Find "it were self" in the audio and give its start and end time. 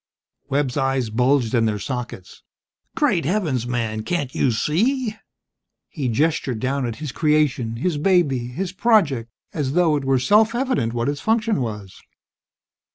9.95-10.55